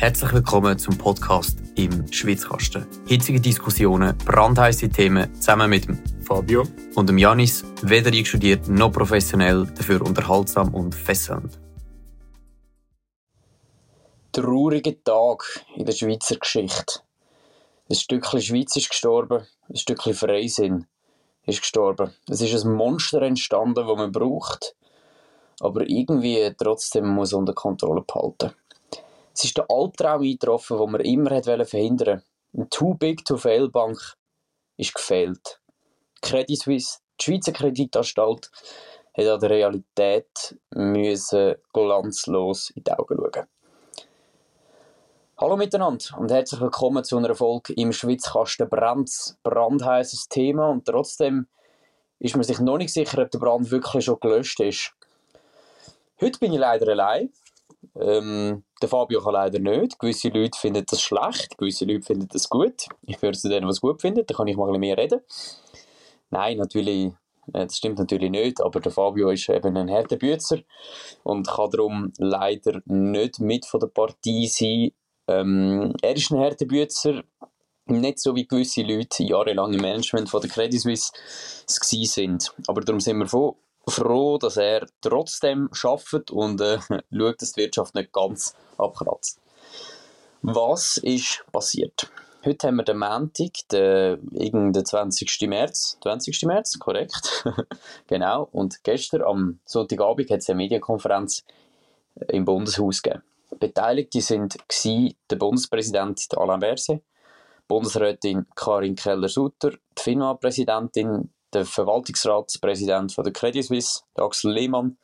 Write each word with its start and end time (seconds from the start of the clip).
Herzlich 0.00 0.32
willkommen 0.32 0.78
zum 0.78 0.96
Podcast 0.96 1.58
im 1.74 2.06
Schwitzkasten. 2.12 2.86
Hitzige 3.08 3.40
Diskussionen, 3.40 4.16
brandheiße 4.16 4.88
Themen 4.90 5.34
zusammen 5.34 5.68
mit 5.68 5.88
dem 5.88 5.98
Fabio 6.22 6.62
und 6.94 7.08
dem 7.08 7.18
Janis, 7.18 7.64
weder 7.82 8.12
einstudiert 8.12 8.68
noch 8.68 8.92
professionell, 8.92 9.66
dafür 9.76 10.00
unterhaltsam 10.02 10.72
und 10.72 10.94
fesselnd. 10.94 11.58
Trauriger 14.30 14.94
Tag 15.02 15.64
in 15.74 15.84
der 15.84 15.92
Schweizer 15.92 16.36
Geschichte. 16.36 17.00
Ein 17.90 17.96
Stückchen 17.96 18.40
Schweiz 18.40 18.76
ist 18.76 18.90
gestorben, 18.90 19.48
ein 19.68 19.76
Stückchen 19.76 20.14
Freisinn 20.14 20.86
ist 21.44 21.62
gestorben. 21.62 22.14
Es 22.28 22.40
ist 22.40 22.64
ein 22.64 22.72
Monster 22.72 23.22
entstanden, 23.22 23.84
das 23.84 23.96
man 23.96 24.12
braucht, 24.12 24.76
aber 25.58 25.90
irgendwie 25.90 26.54
trotzdem 26.56 27.08
muss 27.08 27.32
unter 27.32 27.52
Kontrolle 27.52 28.02
behalten. 28.02 28.52
Es 29.38 29.44
ist 29.44 29.56
der 29.56 29.70
Albtraum 29.70 30.22
eingetroffen, 30.22 30.78
den 30.78 30.90
man 30.90 31.00
immer 31.02 31.30
hat 31.30 31.44
verhindern 31.44 32.24
Eine 32.52 32.68
Too 32.70 32.94
Big 32.94 33.24
to 33.24 33.36
Fail 33.36 33.68
Bank 33.68 33.96
ist 34.76 34.92
gefehlt. 34.92 35.60
Credit 36.20 36.58
Suisse, 36.58 36.98
die 37.20 37.24
Schweizer 37.24 37.52
Kreditanstalt, 37.52 38.50
hat 39.16 39.26
an 39.26 39.38
der 39.38 39.50
Realität 39.50 40.58
müssen 40.70 41.54
glanzlos 41.72 42.70
in 42.70 42.82
die 42.82 42.90
Augen 42.90 43.16
schauen. 43.16 43.46
Hallo 45.36 45.56
miteinander 45.56 46.18
und 46.18 46.32
herzlich 46.32 46.60
willkommen 46.60 47.04
zu 47.04 47.16
einer 47.16 47.36
Folge 47.36 47.74
im 47.74 47.92
Schwitzkasten 47.92 48.68
Brands. 48.68 49.38
Brandheißes 49.44 50.28
Thema 50.28 50.68
und 50.68 50.84
trotzdem 50.84 51.46
ist 52.18 52.34
man 52.34 52.42
sich 52.42 52.58
noch 52.58 52.78
nicht 52.78 52.92
sicher, 52.92 53.22
ob 53.22 53.30
der 53.30 53.38
Brand 53.38 53.70
wirklich 53.70 54.04
schon 54.04 54.18
gelöscht 54.18 54.58
ist. 54.58 54.94
Heute 56.20 56.40
bin 56.40 56.52
ich 56.52 56.58
leider 56.58 56.88
allein. 56.88 57.32
Ähm, 57.94 58.64
der 58.80 58.88
Fabio 58.88 59.20
kann 59.20 59.34
leider 59.34 59.58
nicht. 59.58 59.98
Gewisse 59.98 60.28
Leute 60.28 60.58
finden 60.58 60.84
das 60.88 61.00
schlecht, 61.00 61.58
gewisse 61.58 61.84
Leute 61.84 62.02
finden 62.02 62.28
das 62.28 62.48
gut. 62.48 62.86
Ich 63.02 63.20
gehöre 63.20 63.34
zu 63.34 63.48
denen, 63.48 63.66
die 63.66 63.70
es 63.70 63.80
gut 63.80 64.00
finden. 64.00 64.24
Da 64.26 64.34
kann 64.34 64.46
ich 64.46 64.56
mal 64.56 64.72
ein 64.72 64.80
mehr 64.80 64.96
reden. 64.96 65.20
Nein, 66.30 66.58
natürlich, 66.58 67.12
äh, 67.52 67.66
das 67.66 67.76
stimmt 67.76 67.98
natürlich 67.98 68.30
nicht, 68.30 68.60
aber 68.60 68.80
der 68.80 68.92
Fabio 68.92 69.30
ist 69.30 69.48
eben 69.48 69.76
ein 69.76 69.90
harter 69.90 70.16
Bützer 70.16 70.58
und 71.22 71.46
kann 71.46 71.70
darum 71.70 72.12
leider 72.18 72.80
nicht 72.84 73.40
mit 73.40 73.66
von 73.66 73.80
der 73.80 73.88
Partie 73.88 74.46
sein. 74.46 74.92
Ähm, 75.26 75.94
er 76.02 76.16
ist 76.16 76.30
ein 76.30 76.38
harter 76.38 76.66
Bützer, 76.66 77.22
nicht 77.86 78.18
so 78.18 78.34
wie 78.36 78.46
gewisse 78.46 78.82
Leute 78.82 79.22
jahrelang 79.22 79.72
im 79.72 79.80
Management 79.80 80.28
von 80.28 80.40
der 80.40 80.50
Credit 80.50 80.80
Suisse 80.80 81.12
sind. 81.66 82.52
Aber 82.66 82.82
darum 82.82 83.00
sind 83.00 83.18
wir 83.18 83.26
froh, 83.26 83.56
froh, 83.90 84.38
dass 84.38 84.56
er 84.56 84.86
trotzdem 85.00 85.68
schafft 85.72 86.30
und 86.30 86.60
äh, 86.60 86.78
schaut, 87.12 87.42
dass 87.42 87.52
die 87.52 87.62
Wirtschaft 87.62 87.94
nicht 87.94 88.12
ganz 88.12 88.54
abkratzt. 88.76 89.40
Was 90.42 90.98
ist 90.98 91.44
passiert? 91.52 92.10
Heute 92.44 92.68
haben 92.68 92.76
wir 92.76 92.84
den 92.84 92.98
Montag, 92.98 93.50
den, 93.72 94.72
den 94.72 94.84
20. 94.84 95.48
März. 95.48 95.98
20. 96.02 96.44
März, 96.44 96.78
korrekt. 96.78 97.44
genau. 98.06 98.48
Und 98.52 98.84
gestern, 98.84 99.22
am 99.22 99.58
Sonntagabend, 99.64 100.30
hat 100.30 100.38
es 100.38 100.48
eine 100.48 100.56
Medienkonferenz 100.58 101.44
im 102.28 102.44
Bundeshaus 102.44 103.02
gegeben. 103.02 103.24
Beteiligte 103.58 104.20
sind 104.20 104.56
der 105.30 105.36
Bundespräsident 105.36 106.26
Alain 106.36 106.60
Berset, 106.60 107.02
Bundesrätin 107.66 108.46
Karin 108.54 108.94
Keller-Sutter, 108.94 109.72
die 109.72 110.02
FINMA-Präsidentin 110.02 111.30
der 111.52 111.64
Verwaltungsratspräsident 111.64 113.12
von 113.12 113.24
der 113.24 113.32
Credit 113.32 113.64
Suisse, 113.64 114.00
der 114.16 114.24
Axel 114.24 114.52
Lehmann, 114.52 114.98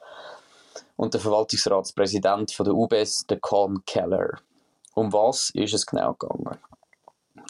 und 0.96 1.14
der 1.14 1.20
Verwaltungsratspräsident 1.20 2.52
von 2.52 2.64
der 2.64 2.74
UBS, 2.74 3.26
der 3.26 3.40
Colin 3.40 3.84
Keller. 3.86 4.38
Um 4.94 5.12
was 5.12 5.50
ist 5.50 5.74
es 5.74 5.86
genau 5.86 6.14
gegangen? 6.14 6.58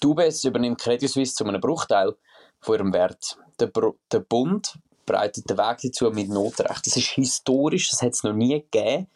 Die 0.02 0.06
UBS 0.06 0.44
übernimmt 0.44 0.80
Credit 0.80 1.08
Suisse 1.08 1.34
zu 1.34 1.44
einem 1.44 1.60
Bruchteil 1.60 2.14
von 2.60 2.76
ihrem 2.76 2.92
Wert. 2.92 3.38
Der, 3.60 3.70
der 4.10 4.20
Bund 4.20 4.78
breitet 5.04 5.48
den 5.48 5.58
Weg 5.58 5.78
dazu 5.82 6.10
mit 6.10 6.28
Notrecht. 6.28 6.86
Das 6.86 6.96
ist 6.96 7.10
historisch, 7.10 7.90
das 7.90 8.02
hat 8.02 8.12
es 8.12 8.22
noch 8.22 8.32
nie 8.32 8.60
gegeben. 8.60 9.08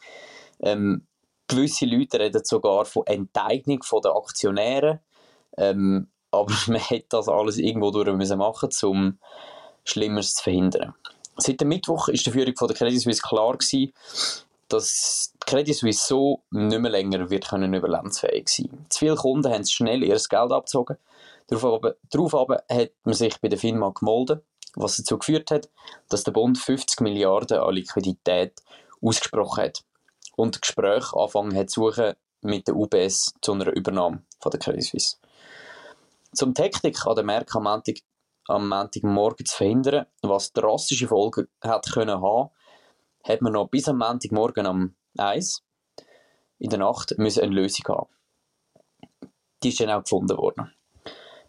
Ähm, 0.61 1.07
gewisse 1.47 1.87
Leute 1.87 2.21
reden 2.21 2.45
sogar 2.45 2.85
von 2.85 3.07
Enteignung 3.07 3.81
der 4.05 4.15
Aktionäre. 4.15 5.01
Ähm, 5.57 6.09
aber 6.31 6.53
man 6.67 6.81
hätte 6.81 7.07
das 7.11 7.29
alles 7.29 7.59
irgendwo 7.59 7.91
durch 7.91 8.15
müssen 8.15 8.39
machen, 8.39 8.71
um 8.83 9.19
Schlimmeres 9.89 10.35
zu 10.35 10.45
verhindern. 10.45 10.95
Seit 11.37 11.61
dem 11.61 11.69
Mittwoch 11.69 12.09
ist 12.09 12.27
die 12.27 12.31
Führung 12.31 12.57
von 12.57 12.69
der 12.69 12.77
Credit 12.77 13.01
Suisse 13.01 13.23
klar 13.23 13.57
gewesen, 13.57 13.93
dass 14.69 15.33
die 15.35 15.51
Credit 15.51 15.75
Suisse 15.75 16.07
so 16.07 16.43
nicht 16.51 16.81
mehr 16.81 16.91
länger 16.91 17.31
wird 17.31 17.49
können 17.49 17.73
überlebensfähig 17.73 18.49
sein. 18.49 18.87
Zu 18.89 18.99
viele 18.99 19.17
Kunden 19.17 19.53
haben 19.53 19.65
schnell 19.65 20.03
ihr 20.03 20.17
Geld 20.17 20.53
abgezogen. 20.53 20.97
Darauf 21.49 22.33
hat 22.33 22.91
man 23.05 23.15
sich 23.15 23.41
bei 23.41 23.49
der 23.49 23.59
FINMA 23.59 23.91
gemolden, 23.91 24.43
was 24.75 24.97
dazu 24.97 25.19
geführt 25.19 25.51
hat, 25.51 25.71
dass 26.09 26.25
der 26.25 26.33
Bund 26.33 26.59
50 26.59 27.01
Milliarden 27.01 27.59
an 27.59 27.75
Liquidität 27.75 28.61
ausgesprochen 29.01 29.65
hat 29.65 29.85
und 30.37 30.61
Gespräche 30.61 31.17
anfangen 31.17 31.57
hat 31.57 31.71
suchen 31.71 32.15
mit 32.43 32.69
der 32.69 32.77
UBS 32.77 33.35
zu 33.41 33.53
einer 33.53 33.69
Übernahme 33.69 34.23
von 34.41 34.51
der 34.51 34.61
Credit 34.61 34.85
Suisse. 34.85 35.17
Zum 36.35 36.53
Technik 36.55 37.07
an 37.07 37.15
der 37.15 37.25
Märkte 37.25 37.57
am 37.57 37.65
Montag 37.65 37.97
am 38.49 38.69
Montagmorgen 38.69 39.47
zu 39.47 39.57
verhindern, 39.57 40.07
was 40.23 40.53
drastische 40.53 41.09
Folgen 41.09 41.49
hat 41.63 41.91
können 41.93 42.21
haben, 42.21 42.51
hat 43.25 43.43
man 43.43 43.53
noch 43.53 43.69
bis 43.69 43.89
am 43.89 43.99
Montagmorgen 43.99 44.67
am 44.67 44.95
1 45.17 45.63
in 46.59 46.71
der 46.71 46.79
Nacht 46.79 47.17
müssen 47.19 47.43
eine 47.43 47.55
Lösung 47.55 47.85
haben. 47.89 48.11
Die 49.63 49.69
ist 49.69 49.81
dann 49.81 49.91
auch 49.91 50.03
gefunden 50.03 50.37
worden. 50.37 50.73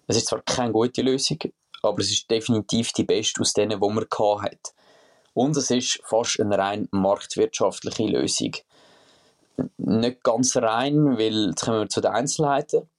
Es 0.08 0.18
ist 0.18 0.28
zwar 0.28 0.42
keine 0.42 0.72
gute 0.72 1.02
Lösung, 1.02 1.38
aber 1.82 2.00
es 2.00 2.12
ist 2.12 2.30
definitiv 2.30 2.92
die 2.94 3.04
beste 3.04 3.42
aus 3.42 3.54
denen, 3.54 3.80
die 3.80 3.90
man 3.90 4.06
hat. 4.42 4.74
Und 5.34 5.56
es 5.56 5.72
ist 5.72 6.02
fast 6.04 6.40
eine 6.40 6.58
rein 6.58 6.88
marktwirtschaftliche 6.92 8.08
Lösung. 8.08 8.56
Nicht 9.78 10.24
ganz 10.24 10.56
rein, 10.58 11.18
weil 11.18 11.50
jetzt 11.50 11.64
kommen 11.64 11.82
wir 11.82 11.90
zu 11.90 12.02
den 12.02 12.12
Einzelheiten. 12.12 12.90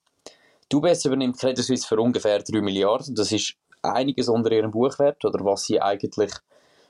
Die 0.71 0.77
UBS 0.77 1.05
übernimmt 1.05 1.39
Credit 1.39 1.65
Suisse 1.65 1.87
für 1.87 2.01
ungefähr 2.01 2.39
3 2.39 2.61
Milliarden. 2.61 3.15
Das 3.15 3.33
ist 3.33 3.57
einiges 3.83 4.29
unter 4.29 4.53
ihrem 4.53 4.71
Buchwert 4.71 5.25
oder 5.25 5.45
was 5.45 5.65
sie 5.65 5.81
eigentlich 5.81 6.33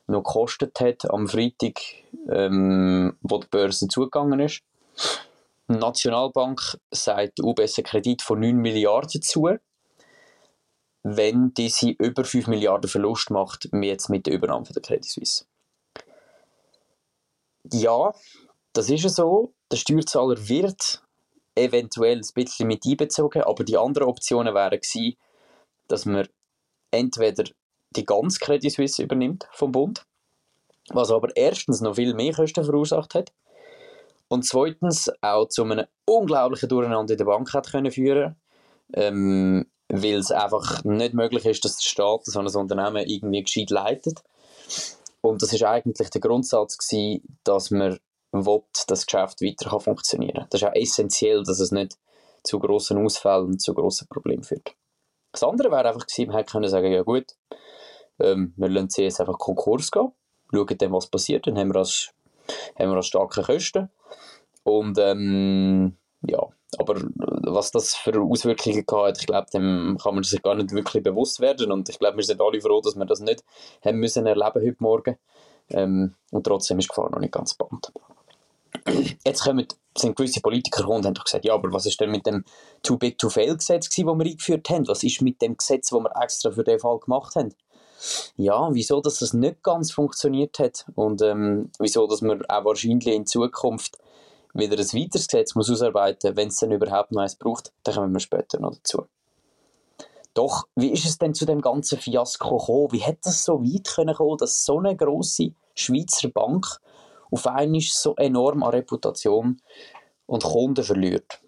noch 0.06 0.22
gekostet 0.22 0.78
hat 0.80 1.10
am 1.10 1.28
Freitag, 1.28 1.80
ähm, 2.28 3.16
wo 3.22 3.38
die 3.38 3.46
Börse 3.48 3.88
zugegangen 3.88 4.40
ist. 4.40 4.62
Die 5.68 5.76
Nationalbank 5.76 6.78
sagt 6.90 7.40
UBS 7.40 7.78
einen 7.78 7.84
Kredit 7.84 8.22
von 8.22 8.40
9 8.40 8.56
Milliarden 8.56 9.22
zu, 9.22 9.48
wenn 11.02 11.54
diese 11.54 11.90
über 11.90 12.24
5 12.24 12.48
Milliarden 12.48 12.90
Verlust 12.90 13.30
macht, 13.30 13.68
jetzt 13.72 14.10
mit 14.10 14.26
der 14.26 14.34
Übernahme 14.34 14.66
von 14.66 14.74
der 14.74 14.82
Credit 14.82 15.04
Suisse. 15.04 15.44
Ja, 17.72 18.12
das 18.72 18.90
ist 18.90 19.08
so. 19.14 19.52
Der 19.70 19.76
Steuerzahler 19.76 20.48
wird 20.48 21.02
eventuell 21.54 22.18
ein 22.18 22.34
bisschen 22.34 22.66
mit 22.66 22.84
einbezogen, 22.86 23.42
aber 23.42 23.64
die 23.64 23.76
anderen 23.76 24.08
Optionen 24.08 24.54
wären 24.54 24.80
gewesen, 24.80 25.16
dass 25.88 26.04
man 26.06 26.28
entweder 26.90 27.44
die 27.90 28.04
ganze 28.04 28.38
Credit 28.38 28.72
Suisse 28.72 29.02
übernimmt 29.02 29.48
vom 29.52 29.72
Bund, 29.72 30.04
was 30.90 31.10
aber 31.10 31.34
erstens 31.36 31.80
noch 31.80 31.96
viel 31.96 32.14
mehr 32.14 32.32
Kosten 32.32 32.64
verursacht 32.64 33.14
hat 33.14 33.32
und 34.28 34.44
zweitens 34.44 35.10
auch 35.20 35.48
zu 35.48 35.64
einem 35.64 35.86
unglaublichen 36.04 36.68
Durcheinander 36.68 37.14
in 37.14 37.18
der 37.18 37.24
Bank 37.24 37.52
hat 37.52 37.70
können 37.70 37.90
führen 37.90 38.36
ähm, 38.94 39.66
weil 39.88 40.14
es 40.14 40.30
einfach 40.30 40.84
nicht 40.84 41.14
möglich 41.14 41.44
ist, 41.44 41.64
dass 41.64 41.76
der 41.76 41.88
Staat 41.88 42.24
so 42.24 42.38
ein 42.38 42.46
Unternehmen 42.46 43.06
irgendwie 43.06 43.42
gescheit 43.42 43.70
leitet. 43.70 44.22
Und 45.20 45.42
das 45.42 45.52
ist 45.52 45.64
eigentlich 45.64 46.10
der 46.10 46.20
Grundsatz 46.20 46.78
gewesen, 46.78 47.38
dass 47.44 47.70
man 47.70 47.98
will, 48.32 48.62
dass 48.72 48.86
das 48.86 49.06
Geschäft 49.06 49.42
weiter 49.42 49.80
funktionieren 49.80 50.34
kann. 50.34 50.46
Das 50.50 50.62
ist 50.62 50.68
auch 50.68 50.74
essentiell, 50.74 51.42
dass 51.42 51.60
es 51.60 51.72
nicht 51.72 51.98
zu 52.44 52.58
grossen 52.58 53.04
Ausfällen 53.04 53.46
und 53.46 53.60
zu 53.60 53.74
grossen 53.74 54.06
Problemen 54.08 54.44
führt. 54.44 54.74
Das 55.32 55.42
andere 55.42 55.70
wäre 55.70 55.88
einfach 55.88 56.06
gewesen, 56.06 56.28
man 56.28 56.36
hätte 56.36 56.52
können 56.52 56.68
sagen, 56.68 56.92
ja 56.92 57.02
gut, 57.02 57.26
ähm, 58.18 58.52
wir 58.56 58.68
lassen 58.68 58.90
sie 58.90 59.04
einfach 59.04 59.38
Konkurs 59.38 59.90
gehen, 59.90 60.12
schauen 60.52 60.78
dann, 60.78 60.92
was 60.92 61.06
passiert, 61.06 61.46
dann 61.46 61.58
haben 61.58 61.72
wir 61.72 61.80
als, 61.80 62.12
haben 62.78 62.90
wir 62.90 62.96
als 62.96 63.06
starke 63.06 63.42
Kosten. 63.42 63.90
Und 64.62 64.98
ähm, 64.98 65.96
ja, 66.22 66.40
aber 66.78 66.96
was 67.14 67.70
das 67.70 67.94
für 67.94 68.20
Auswirkungen 68.20 68.84
hat, 68.92 69.18
ich 69.18 69.26
glaube, 69.26 69.50
dem 69.52 69.98
kann 70.00 70.14
man 70.14 70.24
sich 70.24 70.42
gar 70.42 70.54
nicht 70.54 70.72
wirklich 70.72 71.02
bewusst 71.02 71.40
werden. 71.40 71.72
Und 71.72 71.88
ich 71.88 71.98
glaube, 71.98 72.18
wir 72.18 72.24
sind 72.24 72.40
alle 72.40 72.60
froh, 72.60 72.80
dass 72.80 72.96
wir 72.96 73.06
das 73.06 73.20
nicht 73.20 73.42
haben 73.84 73.98
müssen 73.98 74.26
erleben 74.26 74.62
heute 74.62 74.76
Morgen. 74.78 75.16
Ähm, 75.70 76.14
und 76.30 76.44
trotzdem 76.44 76.78
ist 76.78 76.84
die 76.84 76.88
Gefahr 76.88 77.10
noch 77.10 77.20
nicht 77.20 77.32
ganz 77.32 77.54
bekannt. 77.54 77.92
Jetzt 79.24 79.44
kommen, 79.44 79.66
sind 79.96 80.16
gewisse 80.16 80.40
Politiker 80.40 80.82
gekommen 80.82 80.98
und 80.98 81.06
haben 81.06 81.14
doch 81.14 81.24
gesagt, 81.24 81.44
ja, 81.44 81.54
aber 81.54 81.72
was 81.72 81.86
ist 81.86 82.00
denn 82.00 82.10
mit 82.10 82.26
dem 82.26 82.44
Too 82.82 82.96
Big 82.96 83.18
to 83.18 83.28
Fail 83.28 83.56
Gesetz 83.56 83.88
das 83.88 83.98
wir 83.98 84.12
eingeführt 84.12 84.68
haben? 84.70 84.86
Was 84.88 85.02
ist 85.02 85.20
mit 85.20 85.42
dem 85.42 85.56
Gesetz, 85.56 85.90
das 85.90 86.00
wir 86.00 86.22
extra 86.22 86.50
für 86.50 86.64
den 86.64 86.78
Fall 86.78 86.98
gemacht 86.98 87.34
haben? 87.34 87.54
Ja, 88.36 88.68
wieso, 88.72 89.00
dass 89.00 89.18
das 89.18 89.34
nicht 89.34 89.62
ganz 89.62 89.92
funktioniert 89.92 90.58
hat 90.58 90.86
und 90.94 91.20
ähm, 91.22 91.70
wieso, 91.78 92.06
dass 92.06 92.22
wir 92.22 92.40
auch 92.48 92.64
wahrscheinlich 92.64 93.14
in 93.14 93.26
Zukunft 93.26 93.98
wieder 94.54 94.76
ein 94.76 94.78
weiteres 94.78 95.28
Gesetz 95.28 95.54
muss 95.54 95.70
ausarbeiten, 95.70 96.36
wenn 96.36 96.48
es 96.48 96.56
dann 96.56 96.72
überhaupt 96.72 97.12
noch 97.12 97.22
eins 97.22 97.36
braucht, 97.36 97.72
dann 97.84 97.94
kommen 97.94 98.12
wir 98.12 98.20
später 98.20 98.58
noch 98.58 98.74
dazu. 98.74 99.06
Doch, 100.34 100.66
wie 100.76 100.90
ist 100.90 101.04
es 101.04 101.18
denn 101.18 101.34
zu 101.34 101.44
dem 101.44 101.60
ganzen 101.60 101.98
Fiasko 101.98 102.56
gekommen? 102.56 102.92
Wie 102.92 102.98
hätte 102.98 103.28
es 103.30 103.44
so 103.44 103.62
weit 103.62 103.88
können 103.88 104.14
kommen, 104.14 104.38
dass 104.38 104.64
so 104.64 104.78
eine 104.78 104.96
große 104.96 105.52
Schweizer 105.74 106.28
Bank 106.28 106.80
auf 107.30 107.46
einmal 107.46 107.80
so 107.80 108.14
enorm 108.16 108.62
an 108.62 108.70
Reputation 108.70 109.60
und 110.26 110.44
Kunden 110.44 110.84
verliert? 110.84 111.40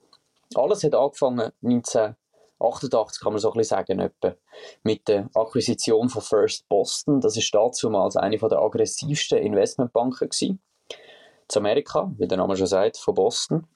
Alles 0.54 0.84
hat 0.84 0.94
angefangen 0.94 1.52
1988, 1.62 3.22
kann 3.22 3.32
man 3.32 3.40
so 3.40 3.50
ein 3.50 3.58
bisschen 3.58 3.76
sagen, 3.76 4.00
etwa, 4.00 4.34
mit 4.82 5.08
der 5.08 5.28
Akquisition 5.34 6.08
von 6.08 6.22
First 6.22 6.68
Boston. 6.68 7.20
Das 7.20 7.36
ist 7.36 7.54
damals 7.54 8.16
eine 8.16 8.36
der 8.36 8.58
aggressivsten 8.58 9.38
Investmentbanken 9.38 10.28
gewesen. 10.28 10.60
Zu 11.48 11.60
Amerika, 11.60 12.12
wie 12.18 12.28
der 12.28 12.38
Name 12.38 12.56
schon 12.56 12.66
sagt, 12.66 12.98
von 12.98 13.14
Boston. 13.14 13.66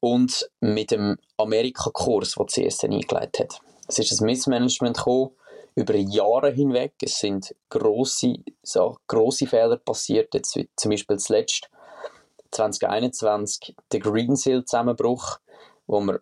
Und 0.00 0.50
mit 0.60 0.90
dem 0.90 1.18
Amerika-Kurs, 1.36 2.34
den 2.34 2.48
CSN 2.48 2.92
eingeleitet 2.92 3.40
hat. 3.40 3.60
Es 3.88 3.98
ist 3.98 4.20
ein 4.20 4.26
Missmanagement 4.26 4.96
gekommen, 4.96 5.30
über 5.78 5.94
Jahre 5.94 6.50
hinweg. 6.50 6.94
Es 7.02 7.20
sind 7.20 7.54
grosse, 7.70 8.34
so, 8.62 8.96
grosse 9.06 9.46
Fehler 9.46 9.76
passiert. 9.76 10.34
Jetzt 10.34 10.58
zum 10.76 10.90
Beispiel 10.90 11.18
zuletzt 11.18 11.70
2021 12.50 13.76
der 13.92 14.00
Greensill-Zusammenbruch, 14.00 15.38
wo 15.86 16.00
man 16.00 16.18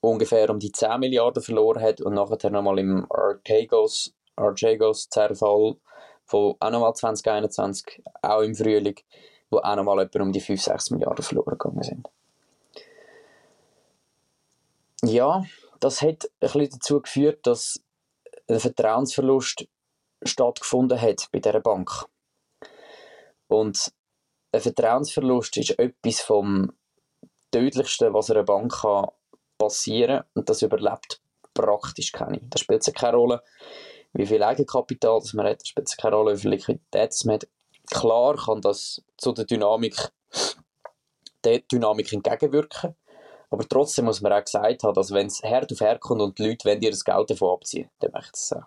ungefähr 0.00 0.50
um 0.50 0.58
die 0.58 0.70
10 0.70 1.00
Milliarden 1.00 1.42
verloren 1.42 1.82
hat 1.82 2.02
und 2.02 2.12
nachher 2.12 2.50
nochmal 2.50 2.78
im 2.78 3.06
Archegos, 3.10 4.14
Archegos 4.36 5.08
Zerfall 5.08 5.76
von 6.26 6.54
auch 6.60 6.70
nochmal 6.70 6.94
2021, 6.94 8.02
auch 8.20 8.42
im 8.42 8.54
Frühling, 8.54 8.96
wo 9.48 9.58
auch 9.58 9.76
nochmal 9.76 10.00
etwa 10.00 10.22
um 10.22 10.30
die 10.30 10.40
5, 10.40 10.60
6 10.60 10.90
Milliarden 10.90 11.24
verloren 11.24 11.56
gegangen 11.56 11.82
sind. 11.82 12.08
Ja, 15.02 15.44
das 15.80 16.02
hat 16.02 16.24
ein 16.24 16.28
bisschen 16.40 16.68
dazu 16.70 17.00
geführt, 17.00 17.46
dass 17.46 17.80
ein 18.48 18.60
Vertrauensverlust 18.60 19.66
stattgefunden 20.22 21.00
hat 21.00 21.28
bei 21.32 21.38
dieser 21.38 21.60
Bank. 21.60 22.06
Und 23.46 23.92
ein 24.52 24.60
Vertrauensverlust 24.60 25.56
ist 25.58 25.78
etwas 25.78 26.20
vom 26.20 26.72
tödlichsten, 27.50 28.12
was 28.12 28.30
einer 28.30 28.44
Bank 28.44 28.74
passieren 29.58 30.18
kann. 30.18 30.26
Und 30.34 30.48
das 30.48 30.62
überlebt 30.62 31.20
praktisch 31.54 32.12
keine. 32.12 32.40
Da 32.42 32.58
spielt 32.58 32.86
es 32.86 32.94
keine 32.94 33.16
Rolle, 33.16 33.42
wie 34.12 34.26
viel 34.26 34.42
Eigenkapital 34.42 35.20
das 35.20 35.34
man 35.34 35.46
hat. 35.46 35.60
Da 35.60 35.64
spielt 35.64 35.88
es 35.88 35.96
keine 35.96 36.16
Rolle, 36.16 36.36
wie 36.36 36.40
viel 36.40 36.50
Liquidität 36.50 37.14
man 37.24 37.34
hat. 37.34 37.48
Klar 37.90 38.36
kann 38.36 38.60
das 38.60 39.02
zu 39.16 39.32
der 39.32 39.44
Dynamik, 39.44 39.96
der 41.44 41.60
Dynamik 41.60 42.12
entgegenwirken. 42.12 42.96
Aber 43.50 43.66
trotzdem 43.66 44.04
muss 44.06 44.20
man 44.20 44.32
auch 44.32 44.44
gesagt 44.44 44.82
haben, 44.82 44.94
dass 44.94 45.12
wenn 45.12 45.26
es 45.26 45.42
hart 45.42 45.72
auf 45.72 45.80
hart 45.80 46.00
kommt 46.00 46.20
und 46.20 46.38
die 46.38 46.48
Leute 46.48 46.68
wollen 46.68 46.80
dir 46.80 46.90
das 46.90 47.04
Geld 47.04 47.30
davon 47.30 47.54
abziehen, 47.54 47.88
dann 48.00 48.12
ich 48.20 48.30
es 48.32 48.48
sagen. 48.48 48.66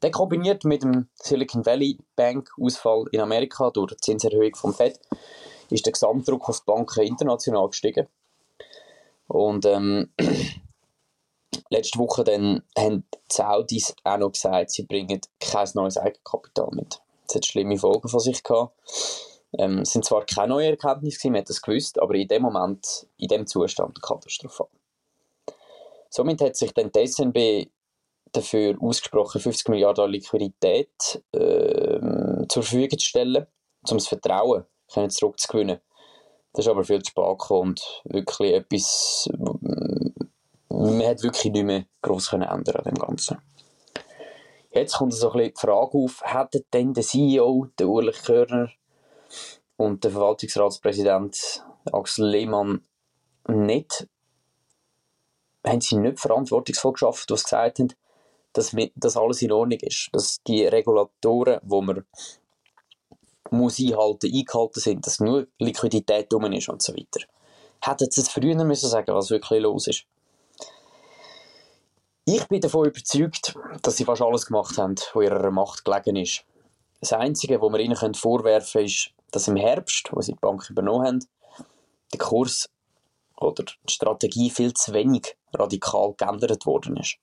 Dann 0.00 0.12
kombiniert 0.12 0.64
mit 0.64 0.82
dem 0.82 1.08
Silicon 1.14 1.64
Valley 1.64 1.98
Bank 2.14 2.50
Ausfall 2.60 3.06
in 3.12 3.20
Amerika 3.20 3.70
durch 3.70 3.94
die 3.94 4.00
Zinserhöhung 4.00 4.54
vom 4.54 4.74
Fed 4.74 5.00
ist 5.70 5.86
der 5.86 5.92
Gesamtdruck 5.92 6.48
auf 6.48 6.60
die 6.60 6.66
Banken 6.66 7.02
international 7.02 7.68
gestiegen. 7.68 8.06
Und 9.26 9.64
ähm, 9.66 10.10
letzte 11.70 11.98
Woche 11.98 12.24
dann 12.24 12.62
haben 12.78 13.04
die 13.12 13.18
Saudis 13.32 13.94
auch 14.04 14.18
noch 14.18 14.32
gesagt, 14.32 14.70
sie 14.70 14.84
bringen 14.84 15.20
kein 15.40 15.68
neues 15.74 15.96
Eigenkapital 15.96 16.68
mit. 16.72 17.00
Das 17.26 17.36
hat 17.36 17.46
schlimme 17.46 17.78
Folgen 17.78 18.08
von 18.08 18.20
sich 18.20 18.42
gehabt. 18.42 18.72
Ähm, 19.52 19.80
es 19.80 19.92
sind 19.92 20.04
zwar 20.04 20.24
keine 20.26 20.48
neuen 20.48 20.70
Erkenntnisse, 20.70 21.30
man 21.30 21.40
hat 21.40 21.50
das 21.50 21.62
gewusst, 21.62 22.00
aber 22.00 22.14
in 22.14 22.28
dem 22.28 22.42
Moment, 22.42 23.06
in 23.16 23.28
dem 23.28 23.46
Zustand 23.46 24.00
katastrophal. 24.02 24.68
Somit 26.10 26.40
hat 26.40 26.56
sich 26.56 26.72
dann 26.72 26.90
die 26.92 27.06
SNB 27.06 27.70
dafür 28.32 28.76
ausgesprochen, 28.80 29.40
50 29.40 29.68
Milliarden 29.68 30.10
Liquidität 30.10 31.22
äh, 31.32 32.46
zur 32.48 32.62
Verfügung 32.62 32.98
zu 32.98 33.06
stellen, 33.06 33.46
um 33.88 33.96
das 33.96 34.08
Vertrauen 34.08 34.64
können 34.92 35.10
zurückzugewinnen. 35.10 35.80
Das 36.52 36.64
ist 36.64 36.70
aber 36.70 36.84
viel 36.84 37.02
zu 37.02 37.10
spät 37.10 37.38
gekommen 37.38 37.70
und 37.70 38.02
wirklich 38.04 38.54
etwas, 38.54 39.28
man 40.70 41.06
hat 41.06 41.22
wirklich 41.22 41.52
nicht 41.52 41.64
mehr 41.64 41.84
gross 42.00 42.30
können 42.30 42.48
ändern 42.48 42.76
an 42.76 42.84
dem 42.84 42.94
Ganzen. 42.94 43.38
Jetzt 44.70 44.96
kommt 44.96 45.14
so 45.14 45.30
ein 45.30 45.38
bisschen 45.38 45.54
die 45.54 45.60
Frage 45.60 45.98
auf, 45.98 46.22
hätte 46.22 46.64
denn 46.72 46.92
der 46.92 47.02
CEO, 47.02 47.68
der 47.78 47.88
Ulrich 47.88 48.22
Körner 48.22 48.70
und 49.76 50.04
der 50.04 50.10
Verwaltungsratspräsident 50.10 51.64
Axel 51.92 52.28
Lehmann 52.28 52.82
nicht, 53.48 54.08
haben 55.64 55.80
sie 55.80 55.96
nicht 55.96 56.20
verantwortungsvoll 56.20 56.92
geschafft, 56.92 57.30
was 57.30 57.44
gesagt 57.44 57.78
haben, 57.78 57.92
dass, 58.52 58.74
dass 58.94 59.16
alles 59.16 59.42
in 59.42 59.52
Ordnung 59.52 59.80
ist, 59.80 60.08
dass 60.12 60.42
die 60.46 60.64
Regulatoren, 60.64 61.60
wo 61.62 61.82
man 61.82 62.04
muss 63.50 63.78
einhalten, 63.78 64.32
eingehalten 64.32 64.80
sind, 64.80 65.06
dass 65.06 65.20
nur 65.20 65.46
Liquidität 65.58 66.32
drum 66.32 66.50
ist 66.52 66.68
und 66.68 66.82
so 66.82 66.94
weiter. 66.94 67.26
Hätten 67.80 68.10
sie 68.10 68.20
es 68.22 68.28
früher 68.28 68.64
müssen 68.64 68.88
sagen, 68.88 69.14
was 69.14 69.30
wirklich 69.30 69.62
los 69.62 69.86
ist. 69.86 70.04
Ich 72.24 72.48
bin 72.48 72.60
davon 72.60 72.88
überzeugt, 72.88 73.54
dass 73.82 73.96
sie 73.96 74.04
fast 74.04 74.22
alles 74.22 74.46
gemacht 74.46 74.76
haben, 74.78 74.96
was 74.96 75.24
ihrer 75.24 75.50
Macht 75.52 75.84
gelegen 75.84 76.16
ist. 76.16 76.44
Das 77.00 77.12
Einzige, 77.12 77.60
was 77.60 77.72
wir 77.72 77.78
ihnen 77.78 78.14
vorwerfen 78.14 78.72
können, 78.72 78.86
ist, 78.86 79.10
dass 79.30 79.48
im 79.48 79.56
Herbst, 79.56 80.08
wo 80.12 80.20
sie 80.20 80.32
die 80.32 80.38
Bank 80.40 80.68
übernommen 80.70 81.06
haben, 81.06 81.26
der 82.12 82.18
Kurs 82.20 82.68
oder 83.36 83.64
die 83.64 83.92
Strategie 83.92 84.50
viel 84.50 84.72
zu 84.72 84.92
wenig 84.92 85.36
radikal 85.52 86.14
geändert 86.16 86.66
worden 86.66 86.96
ist. 86.96 87.18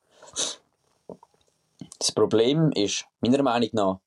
Das 1.99 2.11
Problem 2.11 2.71
ist, 2.73 3.05
meiner 3.21 3.43
Meinung 3.43 3.69
nach, 3.73 3.99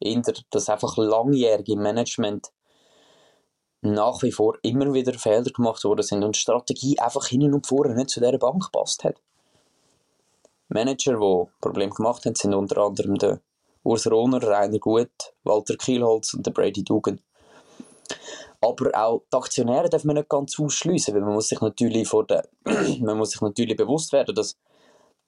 eher, 0.00 0.22
dass 0.50 0.68
einfach 0.68 0.96
langjährige 0.96 1.76
Management 1.76 2.50
nach 3.82 4.22
wie 4.22 4.32
vor 4.32 4.58
immer 4.62 4.92
wieder 4.92 5.14
Fehler 5.14 5.50
gemacht 5.50 5.84
worden 5.84 6.02
sind 6.02 6.24
und 6.24 6.34
die 6.34 6.40
Strategie 6.40 6.98
einfach 6.98 7.26
hinten 7.26 7.54
und 7.54 7.66
vorne 7.66 7.94
nicht 7.94 8.10
zu 8.10 8.20
dieser 8.20 8.38
Bank 8.38 8.64
gepasst 8.64 9.04
hat. 9.04 9.16
Manager, 10.68 11.12
die 11.12 11.50
Probleme 11.60 11.92
gemacht 11.92 12.26
haben, 12.26 12.34
sind 12.34 12.54
unter 12.54 12.78
anderem 12.78 13.16
der 13.16 13.40
Urs 13.84 14.10
Rohner, 14.10 14.42
Rainer 14.42 14.80
Gut, 14.80 15.32
Walter 15.44 15.76
Kielholz 15.76 16.34
und 16.34 16.44
der 16.44 16.50
Brady 16.50 16.82
Dugan. 16.82 17.20
Aber 18.60 18.90
auch 18.94 19.22
die 19.32 19.36
Aktionäre 19.36 19.88
darf 19.88 20.04
man 20.04 20.16
nicht 20.16 20.28
ganz 20.28 20.58
ausschliessen, 20.58 21.14
weil 21.14 21.22
man 21.22 21.34
muss 21.34 21.48
sich 21.48 21.60
natürlich 21.60 22.08
vor 22.08 22.26
der, 22.26 22.48
man 23.00 23.18
muss 23.18 23.30
sich 23.30 23.40
natürlich 23.40 23.76
bewusst 23.76 24.12
werden, 24.12 24.34
dass 24.34 24.56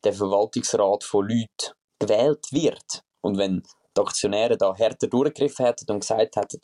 der 0.04 0.12
Verwaltungsrat 0.12 1.04
von 1.04 1.28
Leuten 1.28 1.74
gewählt 1.98 2.46
wird. 2.52 3.02
Und 3.20 3.38
wenn 3.38 3.62
die 3.96 4.00
Aktionäre 4.00 4.56
da 4.56 4.74
härter 4.74 5.08
durchgegriffen 5.08 5.66
hätten 5.66 5.90
und 5.90 6.00
gesagt 6.00 6.36
hätten, 6.36 6.60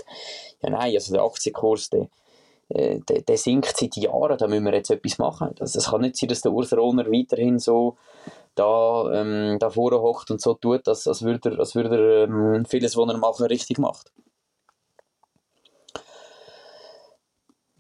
ja 0.62 0.70
nein, 0.70 0.94
also 0.94 1.12
der 1.12 1.22
Aktienkurs, 1.22 1.90
der, 1.90 2.08
äh, 2.68 3.00
der, 3.00 3.22
der 3.22 3.36
sinkt 3.36 3.76
seit 3.76 3.96
Jahren, 3.96 4.38
da 4.38 4.46
müssen 4.46 4.64
wir 4.64 4.74
jetzt 4.74 4.90
etwas 4.90 5.18
machen. 5.18 5.54
Also 5.58 5.78
es 5.78 5.86
kann 5.86 6.00
nicht 6.00 6.16
sein, 6.16 6.28
dass 6.28 6.42
der 6.42 6.52
Urs 6.52 6.72
Rohner 6.72 7.06
weiterhin 7.06 7.58
so 7.58 7.96
da, 8.54 9.10
ähm, 9.12 9.58
da 9.58 9.70
vorne 9.70 10.00
hockt 10.00 10.30
und 10.30 10.40
so 10.40 10.54
tut, 10.54 10.86
als, 10.86 11.06
als 11.08 11.22
würde 11.22 11.50
er, 11.50 11.58
als 11.58 11.74
würde 11.74 11.96
er 11.96 12.24
ähm, 12.24 12.64
vieles, 12.64 12.96
was 12.96 13.08
er 13.08 13.18
macht, 13.18 13.40
richtig 13.40 13.78
macht. 13.78 14.12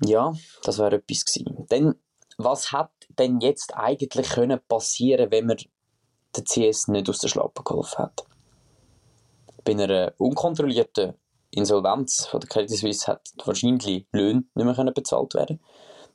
Ja, 0.04 0.34
das 0.62 0.78
wäre 0.78 0.96
etwas 0.96 1.24
gewesen. 1.24 1.66
Denn 1.70 1.94
was 2.36 2.72
hat 2.72 2.92
denn 3.18 3.40
jetzt 3.40 3.74
eigentlich 3.74 4.28
können 4.28 4.60
passieren, 4.68 5.30
wenn 5.30 5.46
man 5.46 5.56
den 6.36 6.44
CS 6.44 6.88
nicht 6.88 7.08
aus 7.08 7.20
der 7.20 7.28
Schlappe 7.28 7.62
geholfen 7.62 7.98
hat? 7.98 8.24
Bei 9.64 9.72
einer 9.72 10.12
unkontrollierten 10.18 11.14
Insolvenz 11.50 12.26
von 12.26 12.40
der 12.40 12.48
Credit 12.48 12.76
Suisse 12.76 13.06
hat 13.06 13.30
wahrscheinlich 13.44 14.06
Löhne 14.12 14.44
nicht 14.54 14.76
mehr 14.76 14.92
bezahlt 14.92 15.34
werden. 15.34 15.60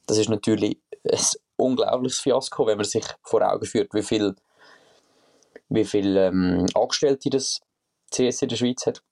Das 0.05 0.17
ist 0.17 0.29
natürlich 0.29 0.79
ein 1.09 1.19
unglaubliches 1.55 2.19
Fiasko, 2.19 2.67
wenn 2.67 2.77
man 2.77 2.85
sich 2.85 3.05
vor 3.23 3.41
Augen 3.41 3.65
führt, 3.65 3.93
wie 3.93 4.03
viel 4.03 4.35
wie 5.69 5.85
viele 5.85 6.27
ähm, 6.27 6.65
Angestellte 6.73 7.29
das 7.29 7.61
CS 8.11 8.41
in 8.41 8.49
der 8.49 8.55
Schweiz 8.55 8.85
hat. 8.85 9.03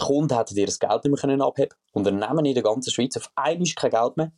Kunden 0.00 0.36
hätten 0.36 0.56
ihr 0.56 0.66
das 0.66 0.78
Geld 0.78 1.04
nicht 1.04 1.12
mehr 1.12 1.20
können 1.20 1.42
abheben 1.42 1.74
Unternehmen 1.92 2.44
in 2.44 2.54
der 2.54 2.62
ganzen 2.62 2.90
Schweiz 2.90 3.16
auf 3.16 3.30
einmal 3.34 3.68
kein 3.76 3.90
Geld 3.90 4.16
mehr. 4.16 4.32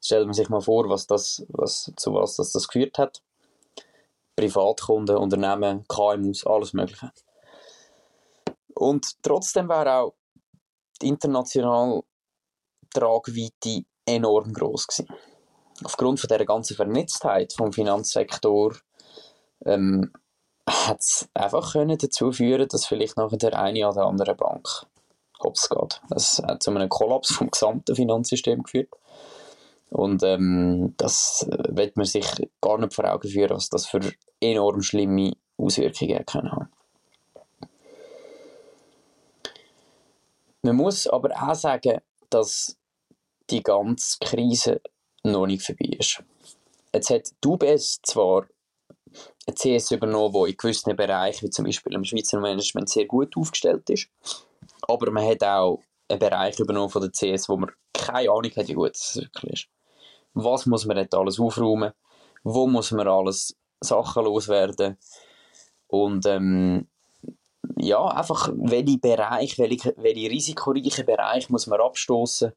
Stellt 0.00 0.26
man 0.26 0.34
sich 0.34 0.48
mal 0.48 0.60
vor, 0.60 0.88
was 0.88 1.06
das, 1.06 1.44
was, 1.48 1.92
zu 1.96 2.14
was 2.14 2.36
das, 2.36 2.52
das 2.52 2.68
geführt 2.68 2.98
hat. 2.98 3.22
Privatkunden, 4.36 5.16
Unternehmen, 5.16 5.86
KMUs, 5.88 6.46
alles 6.46 6.72
Mögliche. 6.72 7.12
Und 8.74 9.22
trotzdem 9.22 9.68
wäre 9.68 10.00
auch 10.00 10.14
die 11.00 11.08
internationale 11.08 12.02
Tragweite 12.92 13.84
enorm 14.04 14.52
groß 14.52 14.86
gewesen. 14.86 15.08
Aufgrund 15.84 16.20
von 16.20 16.28
dieser 16.28 16.44
ganzen 16.44 16.76
Vernetztheit 16.76 17.52
vom 17.52 17.72
Finanzsektor 17.72 18.76
ähm, 19.64 20.12
hat 20.68 21.00
es 21.00 21.28
einfach 21.34 21.72
können 21.72 21.98
dazu 21.98 22.32
führen 22.32 22.68
dass 22.68 22.86
vielleicht 22.86 23.16
nachher 23.16 23.36
der 23.36 23.58
eine 23.58 23.88
oder 23.88 24.06
andere 24.06 24.34
Bank 24.34 24.86
hops 25.42 25.68
geht. 25.68 26.00
Das 26.08 26.42
hat 26.44 26.62
zu 26.62 26.70
einem 26.70 26.88
Kollaps 26.88 27.34
vom 27.34 27.50
gesamten 27.50 27.94
Finanzsystem 27.94 28.62
geführt. 28.62 28.90
Und 29.90 30.22
ähm, 30.22 30.94
das 30.96 31.46
äh, 31.48 31.76
wird 31.76 31.96
man 31.96 32.06
sich 32.06 32.26
gar 32.60 32.78
nicht 32.78 32.94
vor 32.94 33.04
Augen 33.04 33.28
führen, 33.28 33.56
was 33.56 33.68
das 33.68 33.86
für 33.86 34.00
enorm 34.40 34.82
schlimme 34.82 35.32
Auswirkungen 35.56 36.24
können 36.26 36.50
haben. 36.50 36.68
Man 40.62 40.76
muss 40.76 41.06
aber 41.06 41.30
auch 41.30 41.54
sagen, 41.54 42.00
dass 42.30 42.76
die 43.50 43.62
ganze 43.62 44.18
Krise 44.20 44.80
noch 45.22 45.46
nicht 45.46 45.62
vorbei 45.62 45.96
ist. 45.98 46.22
Jetzt 46.92 47.10
hat 47.10 47.30
die 47.44 47.48
UBS 47.48 48.00
zwar 48.02 48.46
CS 49.52 49.90
übernommen, 49.90 50.32
das 50.32 50.48
in 50.48 50.56
gewissen 50.56 50.96
Bereichen, 50.96 51.46
wie 51.46 51.50
zum 51.50 51.64
Beispiel 51.64 51.94
im 51.94 52.04
Schweizer 52.04 52.40
Management, 52.40 52.88
sehr 52.88 53.06
gut 53.06 53.36
aufgestellt 53.36 53.88
ist. 53.90 54.08
Aber 54.88 55.10
man 55.10 55.26
hat 55.26 55.42
auch 55.42 55.80
einen 56.08 56.18
Bereich 56.18 56.58
übernommen 56.58 56.90
von 56.90 57.02
der 57.02 57.10
CS, 57.10 57.48
wo 57.48 57.56
man 57.56 57.70
keine 57.92 58.30
Ahnung 58.30 58.50
hat, 58.56 58.68
wie 58.68 58.74
gut 58.74 58.94
es 58.94 59.16
wirklich 59.16 59.52
ist. 59.52 59.68
Was 60.34 60.66
muss 60.66 60.84
man 60.84 60.96
dort 60.96 61.14
alles 61.14 61.38
aufräumen? 61.38 61.92
Wo 62.42 62.66
muss 62.66 62.90
man 62.90 63.08
alles 63.08 63.56
Sachen 63.80 64.24
loswerden? 64.24 64.98
Und 65.86 66.26
ähm, 66.26 66.88
ja, 67.76 68.04
einfach 68.06 68.50
welche 68.54 68.98
Bereich, 68.98 69.58
welche, 69.58 69.94
welche 69.96 70.30
risikoreichen 70.30 71.06
Bereich 71.06 71.48
muss 71.50 71.66
man 71.66 71.80
abstoßen 71.80 72.52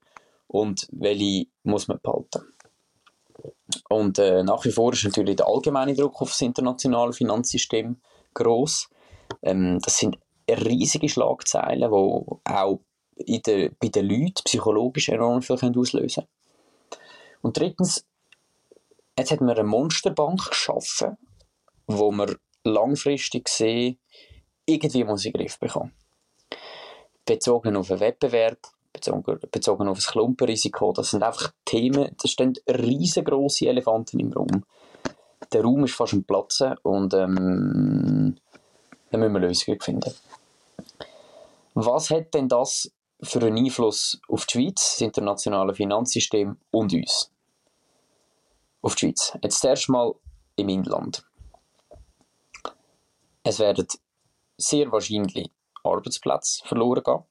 und 0.48 0.88
welche 0.92 1.48
muss 1.64 1.88
man 1.88 2.00
behalten. 2.02 2.42
Und 3.90 4.20
äh, 4.20 4.44
nach 4.44 4.66
wie 4.66 4.72
vor 4.72 4.94
ist 4.94 5.06
natürlich 5.06 5.38
der 5.38 5.48
allgemeine 5.48 5.94
Druck 5.94 6.22
auf 6.22 6.30
das 6.30 6.42
internationale 6.42 7.14
Finanzsystem 7.14 8.02
groß. 8.34 8.90
Ähm, 9.44 9.80
das 9.82 9.98
sind 9.98 10.18
riesige 10.50 11.10
Schlagzeilen, 11.10 11.90
die 11.90 12.50
auch 12.50 12.80
in 13.16 13.42
der, 13.44 13.72
bei 13.80 13.88
den 13.88 14.06
Leuten 14.06 14.44
psychologisch 14.44 15.10
enorm 15.10 15.42
viel 15.42 15.56
auslösen 15.56 16.24
können. 16.24 17.00
Und 17.42 17.58
drittens, 17.58 18.06
jetzt 19.18 19.32
hat 19.32 19.42
man 19.42 19.58
eine 19.58 19.64
Monsterbank 19.64 20.50
geschaffen, 20.50 21.18
wo 21.88 22.12
man 22.12 22.36
langfristig 22.64 23.48
sehen, 23.48 24.00
irgendwie 24.66 25.04
muss 25.04 25.26
in 25.26 25.32
den 25.32 25.42
Griff 25.42 25.60
bekommen. 25.60 25.94
Bezogen 27.26 27.76
auf 27.76 27.90
einen 27.90 28.00
Wettbewerb, 28.00 28.60
bezogen, 28.98 29.40
bezogen 29.52 29.88
auf 29.88 29.98
das 29.98 30.08
Klumpenrisiko, 30.08 30.92
das 30.94 31.12
sind 31.12 31.24
einfach 31.24 31.52
Themen, 31.66 32.16
das 32.22 32.32
stehen 32.32 32.54
riesengroße 32.68 33.68
Elefanten 33.68 34.20
im 34.20 34.34
Raum. 34.34 34.64
Der 35.52 35.64
Raum 35.64 35.86
ist 35.86 35.96
fast 35.96 36.14
am 36.14 36.24
Platzen 36.24 36.76
und 36.84 37.14
ähm, 37.14 38.38
da 39.12 39.18
müssen 39.18 39.34
wir 39.34 39.40
Lösungen 39.40 39.80
finden. 39.80 40.14
Was 41.74 42.10
hat 42.10 42.34
denn 42.34 42.50
das 42.50 42.92
für 43.22 43.40
einen 43.40 43.66
Einfluss 43.66 44.20
auf 44.28 44.46
die 44.46 44.54
Schweiz, 44.54 44.94
das 44.94 45.02
internationale 45.02 45.74
Finanzsystem 45.74 46.58
und 46.72 46.94
uns? 46.94 47.32
Auf 48.82 48.96
die 48.96 49.08
Schweiz. 49.08 49.38
Jetzt 49.42 49.62
zuerst 49.62 49.90
mal 49.90 50.14
im 50.56 50.70
Inland. 50.70 51.24
Es 53.44 53.60
werden 53.60 53.88
sehr 54.58 54.92
wahrscheinlich 54.92 55.52
Arbeitsplätze 55.84 56.66
verloren 56.66 57.04
gehen. 57.04 57.24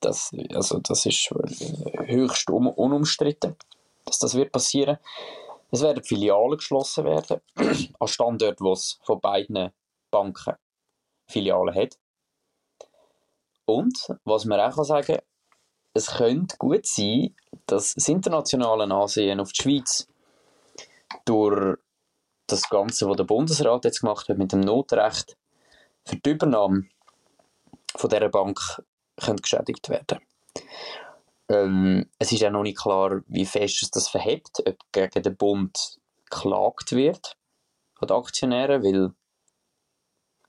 Das, 0.00 0.30
also 0.52 0.78
das 0.78 1.06
ist 1.06 1.30
höchst 1.30 2.50
un 2.50 2.66
unumstritten, 2.66 3.56
dass 4.04 4.18
das 4.18 4.34
wird 4.34 4.52
passieren. 4.52 4.98
Es 5.70 5.82
werden 5.82 6.04
Filialen 6.04 6.58
geschlossen 6.58 7.04
werden, 7.04 7.40
an 7.98 8.08
Standorten, 8.08 8.64
wo 8.64 8.72
es 8.72 8.98
von 9.02 9.20
beiden 9.20 9.70
Banken 10.10 10.54
Filialen 11.26 11.74
hat. 11.74 11.98
Und, 13.64 13.98
was 14.24 14.44
man 14.44 14.60
auch 14.60 14.82
sagen 14.84 15.06
kann, 15.06 15.22
es 15.92 16.06
könnte 16.08 16.56
gut 16.58 16.86
sein, 16.86 17.34
dass 17.66 17.94
das 17.94 18.08
internationale 18.08 18.84
Ansehen 18.94 19.40
auf 19.40 19.52
die 19.52 19.62
Schweiz 19.62 20.06
durch 21.24 21.78
das 22.46 22.68
Ganze, 22.68 23.08
was 23.08 23.16
der 23.16 23.24
Bundesrat 23.24 23.84
jetzt 23.84 24.00
gemacht 24.00 24.28
hat 24.28 24.38
mit 24.38 24.52
dem 24.52 24.60
Notrecht 24.60 25.36
für 26.04 26.16
die 26.16 26.30
Übernahme 26.30 26.84
von 27.96 28.10
dieser 28.10 28.28
Bank 28.28 28.60
könnte 29.16 29.42
geschädigt 29.42 29.88
werden. 29.88 30.20
Ähm, 31.48 32.10
es 32.18 32.32
ist 32.32 32.40
ja 32.40 32.50
noch 32.50 32.62
nicht 32.62 32.78
klar, 32.78 33.22
wie 33.28 33.46
fest 33.46 33.82
es 33.82 33.90
das 33.90 34.08
verhebt, 34.08 34.62
ob 34.66 34.76
gegen 34.92 35.22
den 35.22 35.36
Bund 35.36 35.98
geklagt 36.28 36.92
wird 36.92 37.36
von 37.94 38.08
den 38.08 38.16
Aktionären, 38.16 38.82
weil 38.82 39.12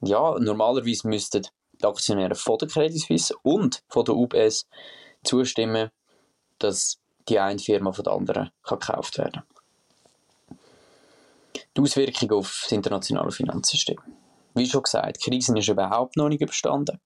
ja, 0.02 0.38
normalerweise 0.40 1.08
müssten 1.08 1.48
die 1.74 1.86
Aktionäre 1.86 2.36
von 2.36 2.58
der 2.58 2.68
Credit 2.68 3.00
Suisse 3.00 3.36
und 3.44 3.84
von 3.88 4.06
der 4.06 4.16
UBS 4.16 4.68
zustimmen, 5.24 5.92
dass 6.60 7.00
die 7.30 7.40
eine 7.40 7.60
Firma 7.60 7.92
von 7.92 8.04
der 8.04 8.14
anderen 8.14 8.52
kann 8.64 8.80
gekauft 8.80 9.18
werden. 9.18 9.44
Die 11.76 11.82
Auswirkungen 11.82 12.32
auf 12.32 12.62
das 12.64 12.72
internationale 12.72 13.32
Finanzsystem. 13.32 13.98
Wie 14.56 14.68
schon 14.68 14.84
gesagt, 14.84 15.18
die 15.18 15.30
Krise 15.30 15.58
ist 15.58 15.68
überhaupt 15.68 16.18
noch 16.18 16.30
nicht 16.30 16.42
überstanden. 16.42 17.00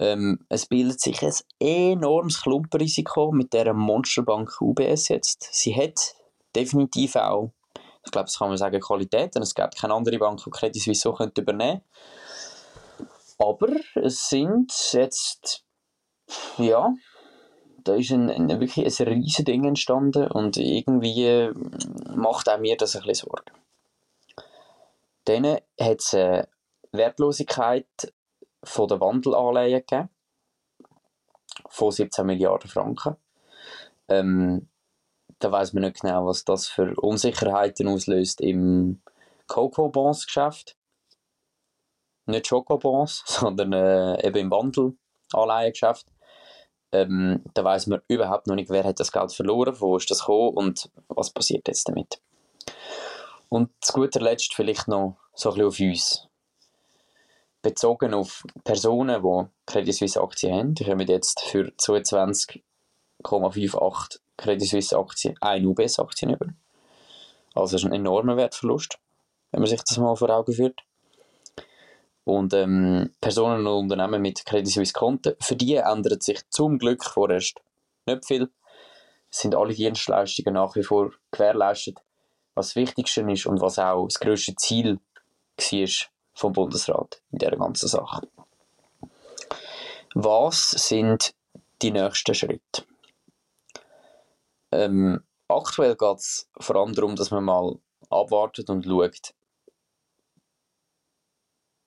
Ähm, 0.00 0.46
es 0.48 0.66
bildet 0.66 1.00
sich 1.00 1.20
ein 1.22 1.32
enormes 1.58 2.40
Klumpenrisiko 2.40 3.32
mit 3.32 3.52
der 3.52 3.74
Monsterbank 3.74 4.60
UBS 4.60 5.08
jetzt. 5.08 5.48
Sie 5.52 5.74
hat 5.74 6.14
definitiv 6.54 7.16
auch, 7.16 7.52
ich 8.04 8.12
glaube, 8.12 8.26
das 8.26 8.38
kann 8.38 8.48
man 8.48 8.56
sagen, 8.56 8.80
Qualitäten. 8.80 9.42
Es 9.42 9.54
gibt 9.54 9.76
keine 9.76 9.94
andere 9.94 10.18
Bank, 10.18 10.42
die 10.42 10.50
Credit 10.50 10.80
Suisse 10.80 11.00
so 11.00 11.12
könnte 11.12 11.40
übernehmen 11.40 11.82
Aber 13.38 13.68
es 13.96 14.28
sind 14.28 14.72
jetzt, 14.92 15.64
ja, 16.58 16.94
da 17.82 17.94
ist 17.94 18.10
ein, 18.10 18.30
ein, 18.30 18.48
wirklich 18.60 19.00
ein 19.00 19.08
riesiges 19.08 19.44
Ding 19.44 19.64
entstanden 19.64 20.28
und 20.28 20.56
irgendwie 20.58 21.50
macht 22.14 22.48
auch 22.48 22.58
mir 22.58 22.76
das 22.76 22.94
ein 22.94 23.02
bisschen 23.02 23.28
Sorgen. 23.28 23.50
Dann 25.24 25.44
hat 25.80 26.00
es 26.00 26.14
eine 26.14 26.48
Wertlosigkeit 26.92 27.86
von 28.64 28.88
der 28.88 29.00
Wandelanleihen 29.00 29.80
gegeben, 29.80 30.08
von 31.68 31.90
17 31.90 32.26
Milliarden 32.26 32.70
Franken. 32.70 33.16
Ähm, 34.08 34.68
da 35.38 35.52
weiß 35.52 35.72
man 35.72 35.84
nicht 35.84 36.00
genau, 36.00 36.26
was 36.26 36.44
das 36.44 36.66
für 36.66 36.94
Unsicherheiten 36.96 37.88
auslöst 37.88 38.40
im 38.40 39.00
Coco-Bonds-Geschäft. 39.46 40.76
Nicht 42.26 42.46
Schokobons, 42.46 43.22
sondern 43.26 43.72
äh, 43.72 44.26
eben 44.26 44.38
im 44.38 44.50
Wandelanleihengeschäft. 44.50 46.06
Ähm, 46.92 47.44
da 47.54 47.64
weiß 47.64 47.86
man 47.86 48.00
überhaupt 48.08 48.46
noch 48.46 48.54
nicht, 48.54 48.70
wer 48.70 48.84
hat 48.84 48.98
das 49.00 49.12
Geld 49.12 49.32
verloren, 49.32 49.76
wo 49.78 49.96
ist 49.96 50.10
das 50.10 50.20
gekommen 50.20 50.56
und 50.56 50.90
was 51.08 51.30
passiert 51.30 51.68
jetzt 51.68 51.88
damit. 51.88 52.20
Und 53.48 53.70
zu 53.80 53.92
guter 53.92 54.20
Letzt 54.20 54.54
vielleicht 54.54 54.88
noch 54.88 55.16
so 55.34 55.50
ein 55.50 55.54
bisschen 55.54 55.68
auf 55.68 55.80
uns 55.80 56.27
bezogen 57.62 58.12
auf 58.14 58.42
Personen, 58.64 59.22
die 59.22 59.44
Credit 59.66 59.94
Suisse 59.94 60.20
Aktien 60.20 60.58
haben, 60.58 60.74
die 60.74 60.84
kommen 60.84 61.06
jetzt 61.06 61.40
für 61.40 61.70
22,58 61.78 64.18
Credit 64.36 64.68
Suisse 64.68 64.96
Aktien 64.96 65.36
eine 65.40 65.66
UBS 65.66 65.98
Aktien 65.98 66.34
über. 66.34 66.46
Also 67.54 67.76
ist 67.76 67.84
ein 67.84 67.92
enormer 67.92 68.36
Wertverlust, 68.36 68.98
wenn 69.50 69.60
man 69.60 69.68
sich 69.68 69.82
das 69.82 69.98
mal 69.98 70.16
vor 70.16 70.30
Augen 70.30 70.52
führt. 70.52 70.80
Und 72.24 72.54
ähm, 72.54 73.14
Personen 73.20 73.66
und 73.66 73.90
Unternehmen 73.90 74.22
mit 74.22 74.44
Credit 74.44 74.70
Suisse 74.70 74.92
Konten, 74.92 75.34
für 75.40 75.56
die 75.56 75.76
ändert 75.76 76.22
sich 76.22 76.40
zum 76.50 76.78
Glück 76.78 77.04
vorerst 77.04 77.60
nicht 78.06 78.26
viel. 78.26 78.50
Es 79.30 79.40
sind 79.40 79.54
alle 79.54 79.74
Dienstleistungen 79.74 80.54
nach 80.54 80.74
wie 80.76 80.82
vor 80.82 81.10
gewährleistet. 81.30 81.98
Was 82.54 82.68
das 82.68 82.76
Wichtigste 82.76 83.20
ist 83.22 83.46
und 83.46 83.60
was 83.60 83.78
auch 83.78 84.06
das 84.06 84.20
grösste 84.20 84.54
Ziel 84.56 85.00
war 85.56 85.88
vom 86.38 86.52
Bundesrat 86.52 87.20
in 87.32 87.38
dieser 87.38 87.56
ganzen 87.56 87.88
Sache. 87.88 88.28
Was 90.14 90.70
sind 90.70 91.34
die 91.82 91.90
nächsten 91.90 92.34
Schritte? 92.34 92.84
Ähm, 94.70 95.20
aktuell 95.48 95.96
geht 95.96 96.18
es 96.18 96.48
vor 96.60 96.76
allem 96.76 96.94
darum, 96.94 97.16
dass 97.16 97.32
man 97.32 97.44
mal 97.44 97.76
abwartet 98.08 98.70
und 98.70 98.84
schaut 98.84 99.34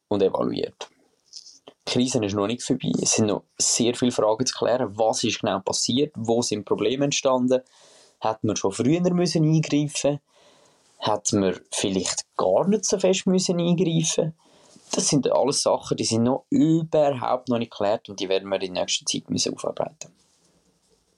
und 0.10 0.22
evaluiert. 0.22 0.90
Die 1.88 1.94
Krise 1.94 2.24
ist 2.24 2.34
noch 2.34 2.48
nicht 2.48 2.64
vorbei. 2.64 2.92
Es 3.02 3.14
sind 3.14 3.28
noch 3.28 3.44
sehr 3.58 3.96
viele 3.96 4.12
Fragen 4.12 4.46
zu 4.46 4.54
klären. 4.54 4.98
Was 4.98 5.24
ist 5.24 5.40
genau 5.40 5.62
passiert? 5.62 6.12
Wo 6.16 6.42
sind 6.42 6.66
Probleme 6.66 7.06
entstanden? 7.06 7.62
Hätte 8.20 8.46
man 8.46 8.56
schon 8.58 8.74
früher 8.74 9.14
müssen 9.14 9.46
eingreifen 9.46 10.20
Hätte 11.04 11.38
man 11.38 11.60
vielleicht 11.72 12.26
gar 12.38 12.68
nicht 12.68 12.86
so 12.86 13.00
fest 13.00 13.26
müssen 13.26 13.60
eingreifen 13.60 14.36
Das 14.92 15.08
sind 15.08 15.32
alles 15.32 15.64
Sachen, 15.64 15.98
die 15.98 16.06
sind 16.06 16.24
noch 16.24 16.46
überhaupt 16.52 17.50
noch 17.50 17.58
nicht 17.58 17.72
geklärt 17.72 18.08
und 18.08 18.20
die 18.20 18.30
werden 18.30 18.48
wir 18.50 18.62
in 18.62 18.74
nächster 18.74 19.06
Zeit 19.08 19.28
müssen 19.28 19.56
aufarbeiten 19.56 20.14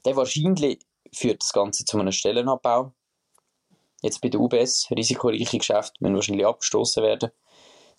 Dann 0.02 0.16
wahrscheinlich 0.16 0.80
führt 1.12 1.42
das 1.42 1.52
Ganze 1.52 1.84
zu 1.84 1.98
einem 1.98 2.12
Stellenabbau. 2.12 2.92
Jetzt 4.00 4.22
bei 4.22 4.30
der 4.30 4.40
UBS, 4.40 4.88
risikoreiche 4.90 5.58
Geschäfte, 5.58 5.98
müssen 6.00 6.14
wahrscheinlich 6.14 6.46
abgestoßen 6.46 7.02
werden. 7.02 7.30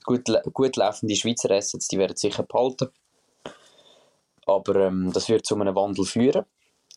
Gut, 0.05 0.27
gut 0.53 0.75
laufende 0.77 1.15
Schweizer 1.15 1.51
Assets, 1.51 1.87
die 1.87 1.99
werden 1.99 2.17
sicher 2.17 2.43
behalten. 2.43 2.89
Aber 4.47 4.75
ähm, 4.87 5.11
das 5.13 5.29
wird 5.29 5.45
zu 5.45 5.55
einem 5.55 5.75
Wandel 5.75 6.05
führen 6.05 6.45